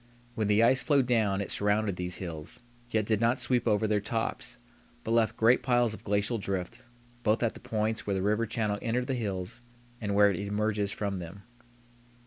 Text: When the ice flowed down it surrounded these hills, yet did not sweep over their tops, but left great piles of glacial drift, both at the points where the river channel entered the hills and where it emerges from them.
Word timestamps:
When 0.33 0.47
the 0.47 0.63
ice 0.63 0.81
flowed 0.81 1.05
down 1.05 1.41
it 1.41 1.51
surrounded 1.51 1.95
these 1.95 2.15
hills, 2.15 2.61
yet 2.89 3.05
did 3.05 3.21
not 3.21 3.39
sweep 3.39 3.67
over 3.67 3.87
their 3.87 4.01
tops, 4.01 4.57
but 5.03 5.11
left 5.11 5.37
great 5.37 5.61
piles 5.61 5.93
of 5.93 6.03
glacial 6.03 6.39
drift, 6.39 6.81
both 7.21 7.43
at 7.43 7.53
the 7.53 7.59
points 7.59 8.07
where 8.07 8.15
the 8.15 8.23
river 8.23 8.47
channel 8.47 8.79
entered 8.81 9.05
the 9.05 9.13
hills 9.13 9.61
and 10.01 10.15
where 10.15 10.31
it 10.31 10.39
emerges 10.39 10.91
from 10.91 11.17
them. 11.17 11.43